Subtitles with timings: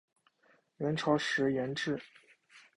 [0.77, 2.01] 元朝时沿置。